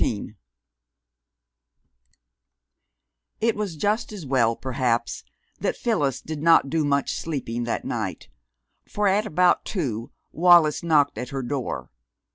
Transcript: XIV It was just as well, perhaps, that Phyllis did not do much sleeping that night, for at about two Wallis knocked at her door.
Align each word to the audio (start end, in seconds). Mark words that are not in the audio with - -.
XIV 0.01 0.35
It 3.39 3.55
was 3.55 3.75
just 3.75 4.11
as 4.11 4.25
well, 4.25 4.55
perhaps, 4.55 5.23
that 5.59 5.77
Phyllis 5.77 6.23
did 6.23 6.41
not 6.41 6.71
do 6.71 6.83
much 6.83 7.13
sleeping 7.15 7.65
that 7.65 7.85
night, 7.85 8.27
for 8.89 9.07
at 9.07 9.27
about 9.27 9.63
two 9.63 10.09
Wallis 10.31 10.81
knocked 10.81 11.19
at 11.19 11.29
her 11.29 11.43
door. 11.43 11.91